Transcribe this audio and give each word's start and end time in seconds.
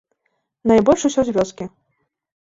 Найбольш 0.69 1.01
усё 1.09 1.21
з 1.27 1.35
вёскі. 1.35 1.65